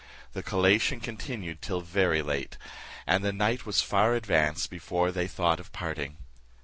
The 0.33 0.41
collation 0.41 0.99
continued 0.99 1.61
till 1.61 1.81
very 1.81 2.23
late, 2.23 2.57
and 3.05 3.23
the 3.23 3.31
night 3.31 3.67
was 3.67 3.83
far 3.83 4.15
advanced 4.15 4.71
before 4.71 5.11
they 5.11 5.27
thought 5.27 5.59
of 5.59 5.71
parting. 5.71 6.17